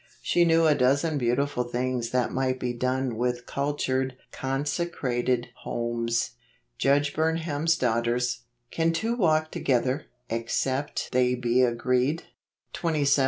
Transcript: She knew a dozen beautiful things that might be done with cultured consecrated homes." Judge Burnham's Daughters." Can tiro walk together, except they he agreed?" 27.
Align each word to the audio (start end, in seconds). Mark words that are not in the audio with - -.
She 0.23 0.45
knew 0.45 0.65
a 0.65 0.73
dozen 0.73 1.19
beautiful 1.19 1.63
things 1.63 2.09
that 2.09 2.31
might 2.33 2.59
be 2.59 2.73
done 2.73 3.17
with 3.17 3.45
cultured 3.45 4.17
consecrated 4.31 5.49
homes." 5.57 6.31
Judge 6.79 7.13
Burnham's 7.13 7.75
Daughters." 7.77 8.45
Can 8.71 8.93
tiro 8.93 9.15
walk 9.15 9.51
together, 9.51 10.07
except 10.27 11.09
they 11.11 11.35
he 11.43 11.61
agreed?" 11.61 12.23
27. 12.73 13.19